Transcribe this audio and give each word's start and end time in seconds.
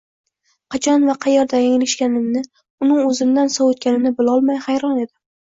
Qachon 0.75 1.05
va 1.09 1.15
qaerda 1.25 1.59
yanglishganimni, 1.63 2.43
uni 2.87 2.97
o`zimdan 3.11 3.55
sovitganimni 3.59 4.15
bilolmay 4.23 4.63
hayron 4.69 4.99
edim 5.05 5.17